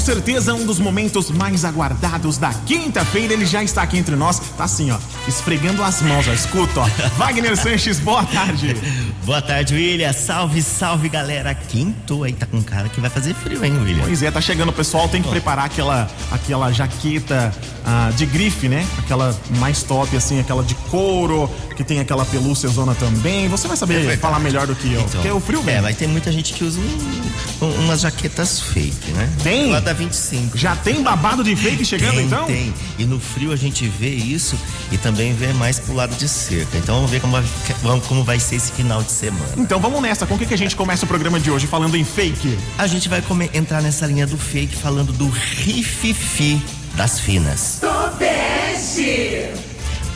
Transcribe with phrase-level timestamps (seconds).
[0.00, 3.32] certeza um dos momentos mais aguardados da quinta-feira.
[3.32, 4.40] Ele já está aqui entre nós.
[4.56, 6.32] Tá assim, ó, esfregando as mãos, ó.
[6.32, 6.88] Escuta, ó.
[7.18, 8.76] Wagner Sanches, boa tarde.
[9.24, 10.12] boa tarde, William.
[10.12, 11.54] Salve, salve, galera.
[11.54, 14.04] Quinto aí tá com cara que vai fazer frio, hein, William?
[14.04, 17.52] Pois é, tá chegando o pessoal, tem que preparar aquela, aquela jaqueta
[17.84, 18.86] ah, de grife, né?
[18.98, 21.50] Aquela mais top, assim, aquela de couro,
[21.80, 23.48] que tem aquela pelúcia zona também.
[23.48, 25.00] Você vai saber é falar melhor do que eu.
[25.00, 25.76] Então, porque o frio vem.
[25.76, 29.30] É, mas tem muita gente que usa um, um, umas jaquetas fake, né?
[29.42, 29.70] Tem?
[29.70, 30.58] Lá da 25.
[30.58, 32.46] Já tem babado de fake chegando tem, então?
[32.46, 32.74] Tem.
[32.98, 34.58] E no frio a gente vê isso
[34.92, 36.76] e também vê mais pro lado de cerca.
[36.76, 39.54] Então vamos ver como vai, como vai ser esse final de semana.
[39.56, 40.26] Então vamos nessa.
[40.26, 42.58] Com o que, que a gente começa o programa de hoje falando em fake?
[42.76, 43.22] A gente vai
[43.54, 46.60] entrar nessa linha do fake falando do rififi
[46.94, 47.78] das finas.
[47.80, 49.69] Tobeste!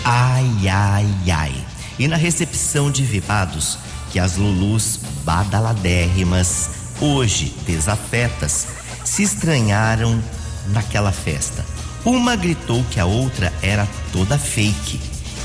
[0.04, 1.64] Ai, ai, ai.
[1.98, 3.78] E na recepção de vivados,
[4.12, 6.68] que as Lulus badaladérrimas,
[7.00, 8.66] hoje desafetas,
[9.02, 10.22] se estranharam
[10.68, 11.64] naquela festa.
[12.04, 15.00] Uma gritou que a outra era toda fake.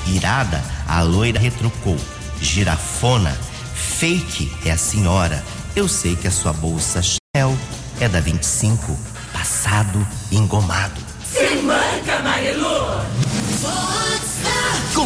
[0.07, 1.97] Irada, a loira retrucou:
[2.41, 3.31] Girafona,
[3.73, 5.41] fake é a senhora.
[5.73, 7.57] Eu sei que a sua bolsa Chanel
[8.01, 8.97] é da 25,
[9.31, 10.99] passado engomado.
[11.23, 12.78] Se manca, Marilu!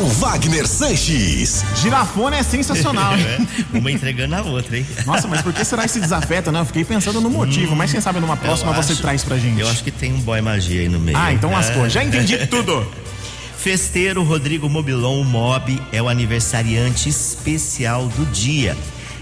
[0.04, 1.64] Com Wagner Sanches.
[1.78, 3.48] Girafona é sensacional, hein?
[3.73, 4.86] É, uma entregando a outra, hein?
[5.06, 6.59] Nossa, mas por que será esse desafeto, né?
[6.59, 9.62] Eu fiquei pensando no motivo, hum, mas quem sabe numa próxima você traz pra gente.
[9.62, 11.18] Eu acho que tem um boy magia aí no meio.
[11.18, 11.86] Ah, então lascou.
[11.86, 11.90] É.
[11.90, 12.86] Já entendi tudo.
[13.58, 18.76] Festeiro Rodrigo Mobilon Mob é o aniversariante especial do dia.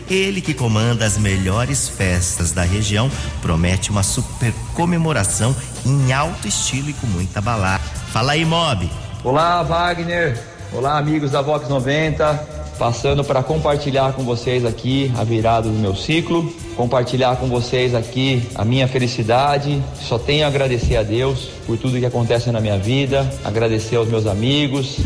[0.09, 3.07] Ele que comanda as melhores festas da região
[3.39, 7.83] promete uma super comemoração em alto estilo e com muita balada.
[8.11, 8.89] Fala aí, Mob.
[9.23, 10.50] Olá, Wagner.
[10.73, 12.61] Olá, amigos da Vox 90.
[12.79, 18.41] Passando para compartilhar com vocês aqui a virada do meu ciclo, compartilhar com vocês aqui
[18.55, 19.81] a minha felicidade.
[19.99, 24.07] Só tenho a agradecer a Deus por tudo que acontece na minha vida, agradecer aos
[24.07, 24.97] meus amigos,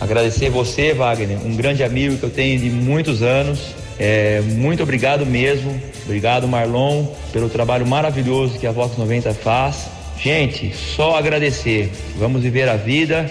[0.00, 5.26] agradecer você, Wagner, um grande amigo que eu tenho de muitos anos é, muito obrigado
[5.26, 5.80] mesmo.
[6.04, 9.90] Obrigado, Marlon, pelo trabalho maravilhoso que a Vox 90 faz.
[10.16, 11.90] Gente, só agradecer.
[12.16, 13.28] Vamos viver a vida.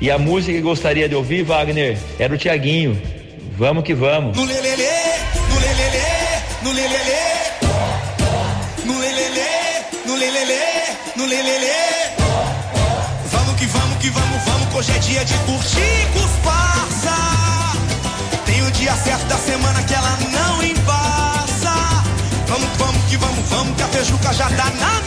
[0.00, 3.00] E a música que gostaria de ouvir, Wagner, era o Tiaguinho.
[3.56, 4.36] Vamos que vamos.
[4.36, 4.84] No lelele,
[5.48, 6.02] no lelele,
[6.62, 7.36] no lelele.
[8.84, 9.48] No lelele,
[10.06, 10.60] no lelele,
[11.16, 11.72] no lelele.
[13.32, 17.26] Vamos que vamos vamos, vamos, que hoje é dia de curtir com os parça
[18.86, 21.74] dia certo da semana que ela não embaça.
[22.46, 25.05] Vamos, vamos que vamos, vamos, que a feijuca já tá na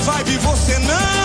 [0.00, 1.15] Vibe você não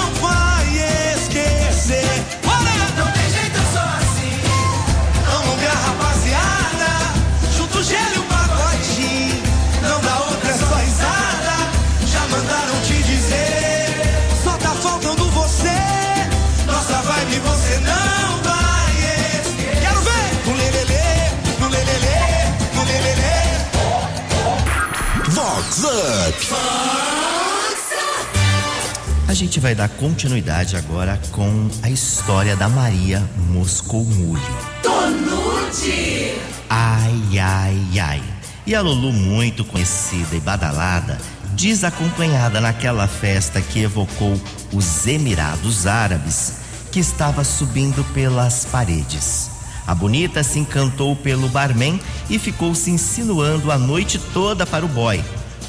[29.52, 34.42] gente vai dar continuidade agora com a história da Maria Moscou Mule.
[34.82, 36.40] Tonute!
[36.70, 38.24] Ai, ai, ai.
[38.66, 41.18] E a Lulu, muito conhecida e badalada,
[41.52, 44.40] desacompanhada naquela festa que evocou
[44.72, 46.54] os Emirados Árabes,
[46.90, 49.50] que estava subindo pelas paredes.
[49.86, 52.00] A bonita se encantou pelo barman
[52.30, 55.22] e ficou se insinuando a noite toda para o boy.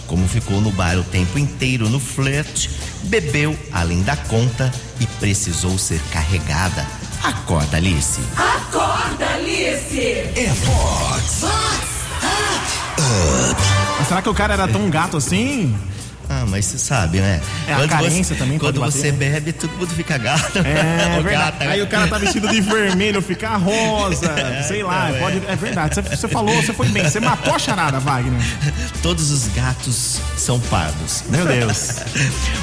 [0.06, 2.68] Como ficou no bar o tempo inteiro no flirt,
[3.04, 6.86] bebeu além da conta e precisou ser carregada.
[7.22, 8.20] Acorda, Alice.
[8.36, 10.00] Acorda, Alice.
[10.00, 11.40] É Fox.
[11.40, 11.92] Fox.
[13.50, 14.06] Up.
[14.08, 15.74] Será que o cara era tão gato assim?
[16.32, 17.42] Ah, mas você sabe, né?
[17.68, 19.18] É, a carência você, também Quando você né?
[19.18, 20.58] bebe, todo mundo fica gato.
[20.60, 21.58] É, verdade.
[21.58, 21.64] gata.
[21.64, 24.34] Aí o cara tá vestido de vermelho, fica rosa,
[24.66, 25.20] sei lá, então, é.
[25.20, 25.94] pode, é verdade.
[25.94, 28.40] Você, você falou, você foi bem, você matou a charada, Wagner.
[29.02, 31.22] Todos os gatos são pardos.
[31.28, 31.96] Meu Deus.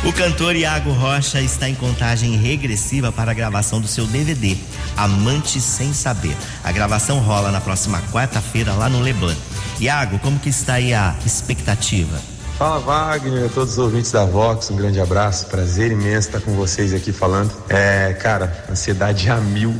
[0.03, 4.57] O cantor Iago Rocha está em contagem regressiva para a gravação do seu DVD,
[4.97, 6.35] Amante Sem Saber.
[6.63, 9.35] A gravação rola na próxima quarta-feira lá no Leblon.
[9.79, 12.19] Iago, como que está aí a expectativa?
[12.59, 16.51] Fala Wagner, a todos os ouvintes da Vox, um grande abraço, prazer imenso estar com
[16.55, 17.49] vocês aqui falando.
[17.69, 19.73] É, cara, ansiedade a mil.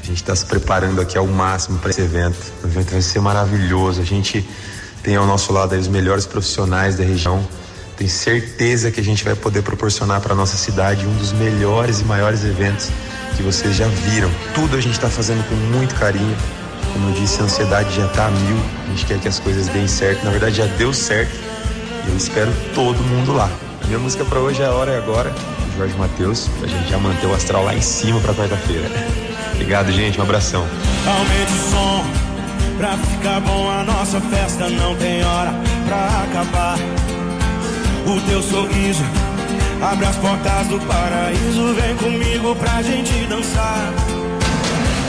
[0.00, 2.38] A gente está se preparando aqui ao máximo para esse evento.
[2.62, 4.00] O evento vai ser maravilhoso.
[4.00, 4.48] A gente
[5.02, 7.44] tem ao nosso lado aí os melhores profissionais da região.
[7.96, 12.04] Tenho certeza que a gente vai poder proporcionar para nossa cidade um dos melhores e
[12.04, 12.92] maiores eventos
[13.36, 14.30] que vocês já viram.
[14.54, 16.36] Tudo a gente está fazendo com muito carinho.
[16.92, 18.56] Como eu disse, a ansiedade já está a mil.
[18.86, 20.22] A gente quer que as coisas deem certo.
[20.24, 21.49] Na verdade, já deu certo.
[22.10, 23.48] Eu espero todo mundo lá.
[23.82, 26.90] A minha música para hoje é A Hora é Agora, do Jorge Matheus, pra gente
[26.90, 28.88] já manter o astral lá em cima pra quarta-feira.
[29.54, 30.18] Obrigado, gente.
[30.18, 30.66] Um abração.
[31.06, 32.04] Aumente o som
[32.78, 33.70] pra ficar bom.
[33.70, 35.52] A nossa festa não tem hora
[35.86, 36.78] pra acabar.
[38.06, 39.04] O teu sorriso
[39.80, 41.74] abre as portas do paraíso.
[41.74, 43.92] Vem comigo pra gente dançar.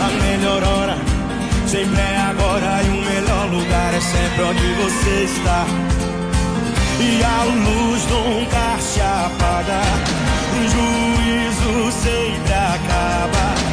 [0.04, 0.98] A melhor hora
[1.66, 2.84] sempre é agora.
[2.84, 5.66] E o melhor lugar é sempre onde você está.
[7.04, 9.82] E a luz nunca se apaga.
[10.54, 13.71] O juízo sempre acaba.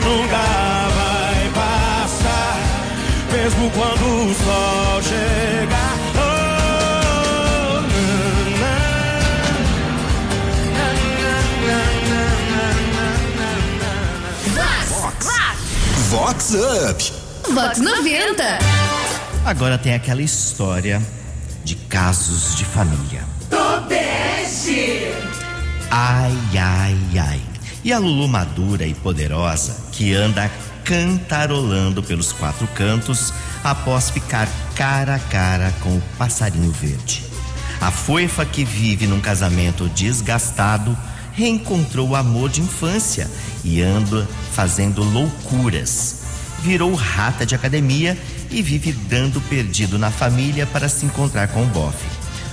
[0.00, 0.36] Nunca
[0.96, 2.58] vai passar,
[3.32, 5.96] mesmo quando o sol chegar.
[6.14, 7.80] Oh,
[14.54, 14.74] na,
[16.10, 17.12] Vox Up.
[17.52, 18.58] Vox 90.
[19.44, 21.02] Agora tem aquela história
[21.64, 23.24] de casos de família.
[23.50, 25.12] Tobeste.
[25.90, 27.40] Ai, ai, ai.
[27.82, 30.48] E a Lulu madura e poderosa que anda
[30.84, 33.34] cantarolando pelos quatro cantos
[33.64, 37.24] após ficar cara a cara com o passarinho verde.
[37.80, 40.96] A foifa que vive num casamento desgastado
[41.32, 43.28] reencontrou o amor de infância
[43.64, 46.20] e anda fazendo loucuras.
[46.62, 48.16] Virou rata de academia
[48.52, 52.06] e vive dando perdido na família para se encontrar com o bofe.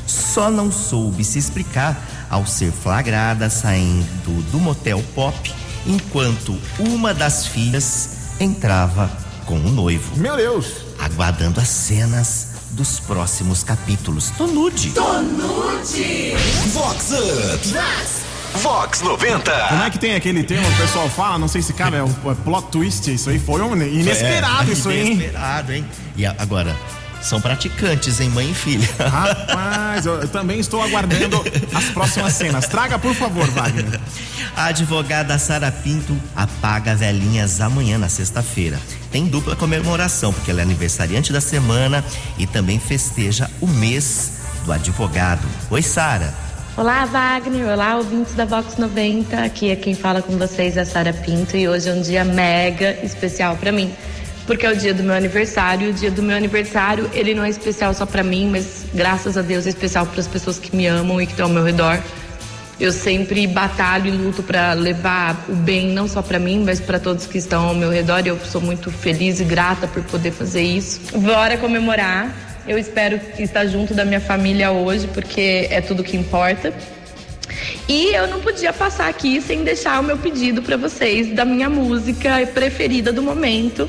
[0.07, 5.53] Só não soube se explicar ao ser flagrada saindo do motel pop
[5.85, 8.09] enquanto uma das filhas
[8.39, 9.09] entrava
[9.45, 10.67] com o noivo, Meu Deus.
[10.99, 14.31] aguardando as cenas dos próximos capítulos.
[14.37, 14.89] Tô nude.
[14.91, 16.33] Tonude.
[16.73, 18.59] Vox Up.
[18.61, 19.51] Vox 90.
[19.69, 21.37] Como é que tem aquele termo que o pessoal fala?
[21.37, 23.13] Não sei se cabe, é o é plot twist.
[23.13, 25.13] Isso aí foi um inesperado, É, isso aí, hein?
[25.13, 25.85] Inesperado, hein?
[26.15, 26.75] E agora,
[27.25, 28.87] são praticantes em mãe e filha.
[28.99, 31.43] Rapaz, eu, também estou aguardando
[31.73, 32.67] as próximas cenas.
[32.67, 33.99] Traga, por favor, Wagner.
[34.55, 38.79] A advogada Sara Pinto apaga velhinhas amanhã, na sexta-feira.
[39.11, 42.05] Tem dupla comemoração, porque ela é aniversariante da semana
[42.37, 45.47] e também festeja o mês do advogado.
[45.71, 46.33] Oi, Sara.
[46.77, 47.67] Olá, Wagner.
[47.67, 49.41] Olá, ouvintes da Vox 90.
[49.41, 52.23] Aqui é quem fala com vocês é a Sara Pinto e hoje é um dia
[52.23, 53.93] mega especial pra mim,
[54.45, 55.89] porque é o dia do meu aniversário.
[55.89, 59.41] O dia do meu aniversário, ele não é especial só pra mim, mas graças a
[59.41, 61.99] Deus é especial para as pessoas que me amam e que estão ao meu redor.
[62.79, 66.99] Eu sempre batalho e luto pra levar o bem não só pra mim, mas pra
[66.99, 68.21] todos que estão ao meu redor.
[68.25, 70.99] E eu sou muito feliz e grata por poder fazer isso.
[71.17, 72.35] Bora comemorar.
[72.67, 76.73] Eu espero estar junto da minha família hoje, porque é tudo que importa.
[77.87, 81.69] E eu não podia passar aqui sem deixar o meu pedido para vocês da minha
[81.69, 83.87] música preferida do momento,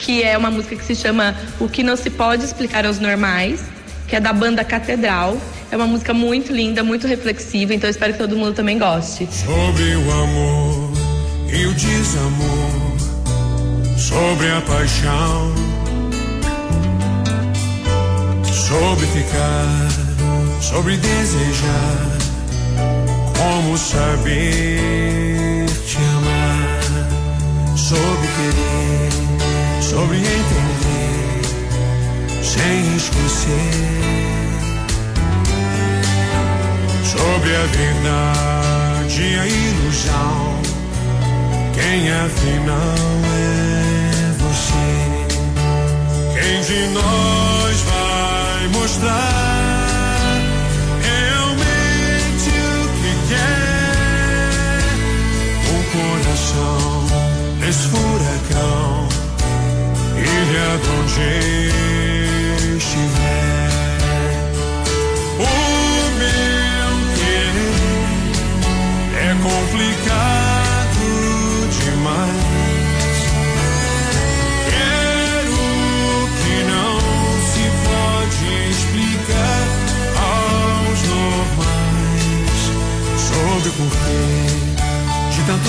[0.00, 3.62] que é uma música que se chama O que não se pode explicar aos normais,
[4.08, 5.36] que é da banda Catedral.
[5.70, 9.28] É uma música muito linda, muito reflexiva, então espero que todo mundo também goste.
[9.30, 10.92] Sobre o amor
[11.52, 12.96] e o desamor,
[13.96, 15.54] sobre a paixão,
[18.52, 19.88] sobre ficar,
[20.60, 22.18] sobre desejar,
[23.38, 28.69] como saber te amar, sobre querer,
[29.90, 31.42] sobre entender,
[32.44, 33.90] sem esquecer
[37.02, 40.60] sobre a verdade e a ilusão.
[41.74, 42.94] Quem afinal
[43.26, 44.90] é você?
[46.38, 49.49] Quem de nós vai mostrar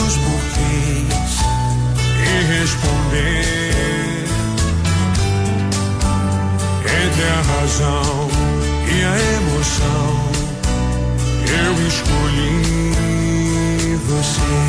[0.02, 1.32] tantos porquês
[2.18, 4.26] e responder
[7.04, 8.30] entre a razão
[8.88, 10.32] e a emoção.
[11.48, 12.62] Eu escolhi
[14.08, 14.62] você.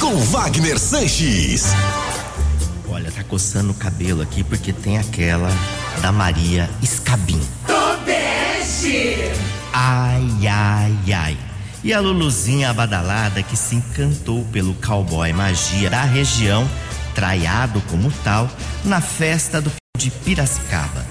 [0.00, 1.64] Com Wagner Sanches.
[2.88, 5.50] Olha, tá coçando o cabelo aqui porque tem aquela
[6.00, 7.40] da Maria Escabim.
[7.66, 9.32] Tobeste.
[9.72, 11.38] Ai, ai, ai.
[11.82, 16.68] E a Luluzinha abadalada que se encantou pelo cowboy magia da região,
[17.14, 18.50] traiado como tal,
[18.84, 21.04] na festa do de Piracicaba.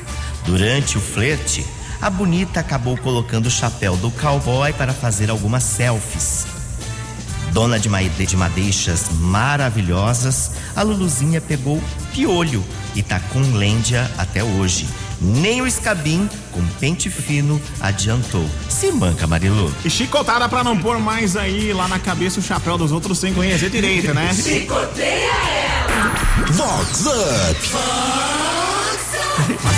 [0.45, 1.65] Durante o flerte,
[2.01, 6.45] a bonita acabou colocando o chapéu do cowboy para fazer algumas selfies.
[7.51, 7.89] Dona de,
[8.35, 11.81] madeixas maravilhosas, a Luluzinha pegou
[12.13, 12.63] piolho
[12.95, 13.19] e tá
[14.17, 14.87] até hoje.
[15.21, 18.45] Nem o escabim, com pente fino, adiantou.
[18.69, 19.73] Se manca, Marilu.
[19.83, 23.33] E chicotada pra não pôr mais aí lá na cabeça o chapéu dos outros sem
[23.33, 24.33] conhecer direito, né?
[24.33, 26.45] Chicoteia ela.
[26.51, 27.69] Vox Up.
[27.73, 28.64] Mas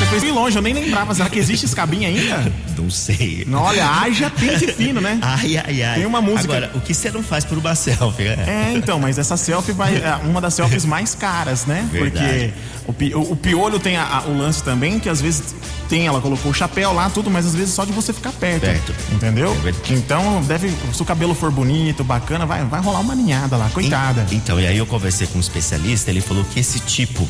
[0.10, 1.14] fez ir longe, eu nem lembrava.
[1.14, 2.52] Será que existe escabinha ainda?
[2.78, 3.44] Não sei.
[3.48, 5.18] Não, olha, haja pente fino, né?
[5.22, 5.96] Ai, ai, ai.
[5.96, 8.24] Tem uma música- Agora, o que você não faz por uma selfie?
[8.26, 8.70] né?
[8.72, 9.96] É, então, mas essa selfie vai.
[9.98, 11.88] É uma das selfies mais caras, né?
[11.92, 12.54] Verdade.
[12.86, 15.56] Porque o, o- o piolho tem a- a- o lance também, que às vezes
[15.90, 18.62] tem, ela colocou o chapéu lá, tudo, mas às vezes só de você ficar perto.
[18.62, 18.94] Perto.
[19.12, 19.58] Entendeu?
[19.66, 20.72] É então, deve.
[20.94, 24.26] Se o cabelo for bonito, bacana, vai, vai rolar uma ninhada lá, coitada.
[24.32, 27.28] Então, e aí eu conversei com um especialista, ele falou que esse tipo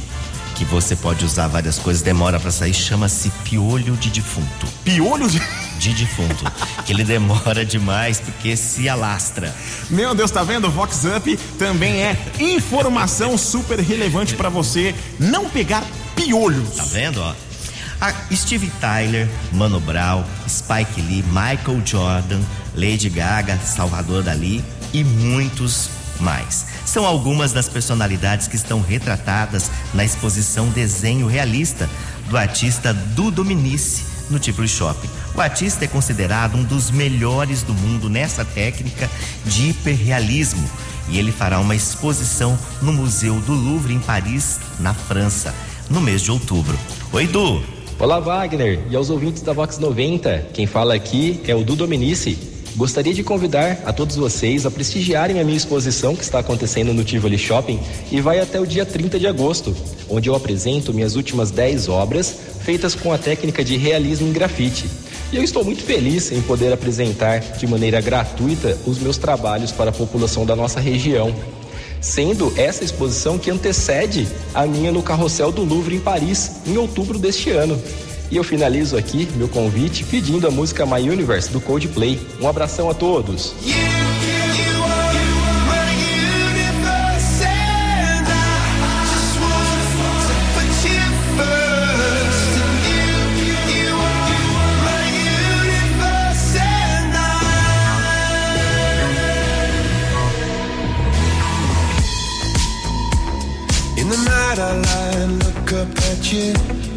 [0.57, 4.65] que você pode usar várias coisas, demora pra sair, chama-se piolho de defunto.
[4.83, 5.39] Piolho de.
[5.77, 6.51] De defunto.
[6.83, 9.55] que ele demora demais porque se alastra.
[9.87, 10.71] Meu Deus, tá vendo?
[10.71, 15.83] Vox Up também é informação super relevante pra você não pegar
[16.15, 16.75] piolhos.
[16.75, 17.35] Tá vendo, ó?
[18.01, 22.41] A Steve Tyler, Mano Brown, Spike Lee, Michael Jordan,
[22.75, 26.65] Lady Gaga, Salvador Dali e muitos mais.
[26.97, 31.87] São algumas das personalidades que estão retratadas na exposição Desenho Realista
[32.27, 35.07] do artista Dudo Dominici no Tivoli Shopping.
[35.35, 39.07] O artista é considerado um dos melhores do mundo nessa técnica
[39.45, 40.67] de hiperrealismo
[41.07, 45.53] e ele fará uma exposição no Museu do Louvre em Paris, na França,
[45.91, 46.75] no mês de outubro.
[47.13, 47.61] Oi, Du!
[47.99, 50.47] Olá, Wagner, e aos ouvintes da Vox 90.
[50.51, 52.56] Quem fala aqui é o Du Dominici.
[52.77, 57.03] Gostaria de convidar a todos vocês a prestigiarem a minha exposição que está acontecendo no
[57.03, 57.79] Tivoli Shopping
[58.11, 59.75] e vai até o dia 30 de agosto,
[60.07, 64.85] onde eu apresento minhas últimas 10 obras feitas com a técnica de realismo em grafite.
[65.33, 69.89] E eu estou muito feliz em poder apresentar de maneira gratuita os meus trabalhos para
[69.89, 71.33] a população da nossa região
[71.99, 77.17] sendo essa exposição que antecede a minha no Carrossel do Louvre em Paris, em outubro
[77.17, 77.81] deste ano.
[78.29, 82.19] E eu finalizo aqui meu convite pedindo a música My Universe do Coldplay.
[82.41, 83.53] Um abração a todos.
[103.97, 106.96] In the night I lie and look up at you.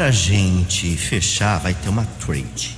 [0.00, 2.74] Pra gente fechar, vai ter uma trade.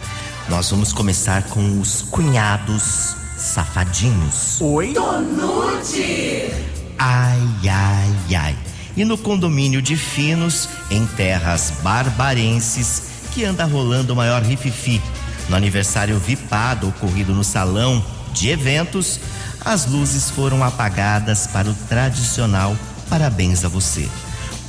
[0.48, 4.60] Nós vamos começar com os cunhados safadinhos.
[4.60, 4.92] Oi?
[4.92, 6.52] Tonute!
[6.98, 7.38] Ai,
[7.70, 8.56] ai, ai.
[8.96, 15.00] E no condomínio de Finos, em terras barbarenses, que anda rolando o maior rififi.
[15.48, 19.20] No aniversário vipado ocorrido no salão de eventos,
[19.64, 22.76] as luzes foram apagadas para o tradicional
[23.08, 24.08] parabéns a você.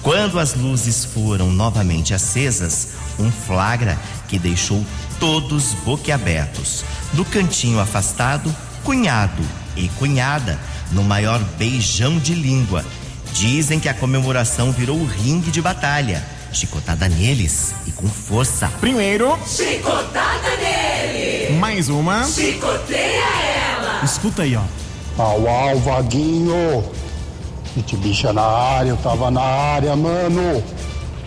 [0.03, 4.83] Quando as luzes foram novamente acesas, um flagra que deixou
[5.17, 6.83] todos boquiabertos.
[7.13, 9.41] No cantinho afastado, cunhado
[9.77, 10.59] e cunhada,
[10.91, 12.83] no maior beijão de língua.
[13.31, 16.21] Dizem que a comemoração virou ringue de batalha.
[16.51, 18.67] Chicotada neles e com força.
[18.81, 21.57] Primeiro, Chicotada nele!
[21.57, 22.25] mais uma.
[22.25, 23.23] Chicoteia
[23.77, 24.01] ela!
[24.03, 24.63] Escuta aí, ó.
[25.17, 26.83] Au, au, vaguinho.
[27.75, 30.63] Gente bicha na área, eu tava na área, mano.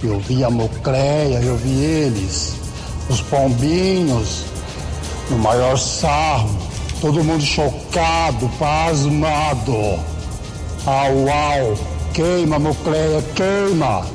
[0.03, 2.55] Eu vi a Mocreia, eu vi eles.
[3.09, 4.45] Os pombinhos.
[5.29, 6.57] No maior sarro.
[7.01, 9.73] Todo mundo chocado, pasmado.
[10.87, 11.79] Au, au.
[12.15, 14.07] Queima, Mocreia, queima.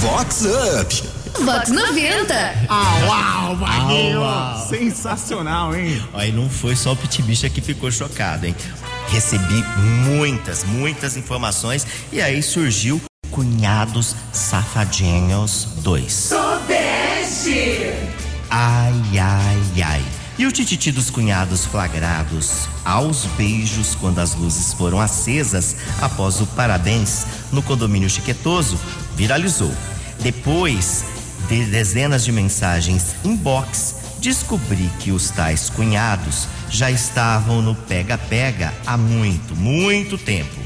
[0.00, 1.02] Vox Up.
[1.44, 2.54] Vox 90.
[2.68, 4.68] Au, au.
[4.68, 6.00] Sensacional, hein?
[6.14, 8.54] Aí não foi só o Pitibicha que ficou chocado, hein?
[9.10, 9.64] Recebi
[10.04, 13.00] muitas, muitas informações e aí surgiu
[13.30, 16.12] Cunhados Safadinhos 2.
[16.12, 17.92] Sudeste!
[18.50, 20.04] Ai, ai, ai.
[20.38, 26.46] E o tititi dos cunhados flagrados aos beijos quando as luzes foram acesas após o
[26.46, 28.78] parabéns no condomínio chiquetoso
[29.16, 29.72] viralizou.
[30.20, 31.04] Depois
[31.48, 38.96] de dezenas de mensagens inbox, descobri que os tais cunhados já estavam no pega-pega há
[38.96, 40.60] muito, muito tempo.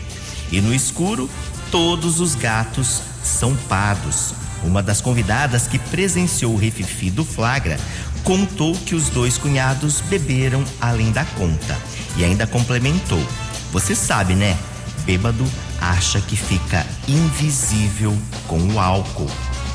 [0.50, 1.30] E no escuro,
[1.70, 4.34] todos os gatos são pardos.
[4.62, 7.78] Uma das convidadas que presenciou o refifi do flagra
[8.22, 11.76] contou que os dois cunhados beberam além da conta
[12.16, 13.24] e ainda complementou:
[13.72, 14.56] Você sabe, né?
[15.04, 15.44] Bêbado
[15.80, 19.30] acha que fica invisível com o álcool.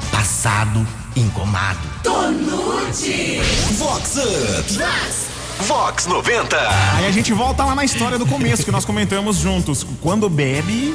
[0.09, 1.79] Passado, engomado.
[2.03, 3.41] Tonute!
[3.77, 4.73] Vox Up.
[4.73, 5.26] Vox
[5.65, 6.57] 90.
[6.95, 9.85] Aí a gente volta lá na história do começo que nós comentamos juntos.
[10.01, 10.93] Quando bebe,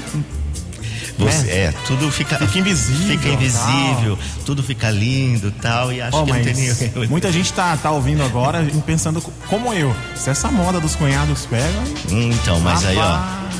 [1.19, 5.93] Você, é, tudo fica, Fica invisível, Fica invisível, tudo fica lindo tal.
[5.93, 6.75] E acho Ó, que não tem nenhum.
[7.09, 9.95] muita gente tá, tá ouvindo agora e pensando co- como eu.
[10.17, 11.79] Se essa moda dos cunhados pega,
[12.11, 13.19] Hum, Então, mas aí, ó,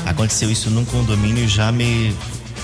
[0.09, 2.15] aconteceu isso num condomínio e já me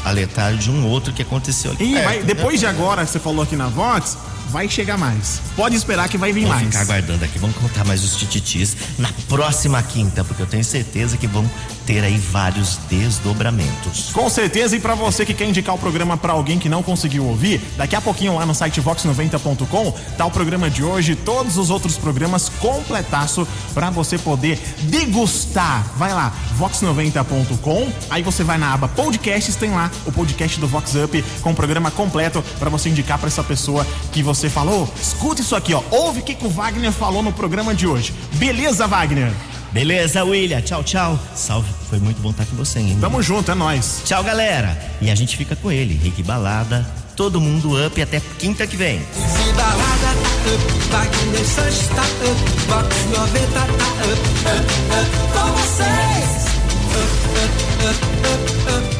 [0.05, 1.91] alertaram de um outro que aconteceu ali.
[1.91, 2.23] Ih, perto, vai- né?
[2.23, 4.17] depois de agora que você falou aqui na Vox,
[4.49, 5.41] vai chegar mais.
[5.55, 6.67] Pode esperar que vai vir Vamos mais.
[6.67, 11.17] ficar aguardando aqui, vamos contar mais os tititis na próxima quinta, porque eu tenho certeza
[11.17, 11.49] que vão
[11.89, 14.11] ter aí vários desdobramentos.
[14.11, 17.25] Com certeza, e pra você que quer indicar o programa pra alguém que não conseguiu
[17.25, 21.71] ouvir, daqui a pouquinho lá no site vox90.com tá o programa de hoje, todos os
[21.71, 25.83] outros programas completaço pra você poder degustar.
[25.97, 30.93] Vai lá, vox90.com, aí você vai na aba podcasts, tem lá o podcast do Vox
[30.93, 34.87] Up com o programa completo pra você indicar pra essa pessoa que você falou.
[35.01, 35.81] Escuta isso aqui, ó.
[35.89, 38.13] Ouve o que, que o Wagner falou no programa de hoje.
[38.35, 39.33] Beleza, Wagner?
[39.71, 40.61] Beleza, William.
[40.61, 41.19] Tchau, tchau.
[41.35, 41.69] Salve.
[41.89, 42.97] Foi muito bom estar com você, hein?
[42.99, 44.01] Tamo junto, é nós.
[44.05, 44.77] Tchau, galera.
[45.01, 45.93] E a gente fica com ele.
[45.95, 46.85] Rick Balada.
[47.15, 48.99] Todo mundo up até quinta que vem.
[48.99, 49.05] Up,
[56.89, 57.53] Up, up,
[57.85, 58.98] up, up, up.